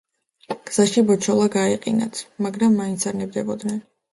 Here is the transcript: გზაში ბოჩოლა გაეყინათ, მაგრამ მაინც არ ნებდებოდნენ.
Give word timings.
გზაში 0.69 1.03
ბოჩოლა 1.09 1.45
გაეყინათ, 1.57 2.25
მაგრამ 2.47 2.77
მაინც 2.81 3.07
არ 3.13 3.21
ნებდებოდნენ. 3.21 3.79